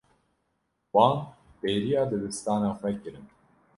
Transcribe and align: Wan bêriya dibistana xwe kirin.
Wan 0.93 1.15
bêriya 1.61 2.01
dibistana 2.11 2.69
xwe 2.77 2.89
kirin. 3.01 3.27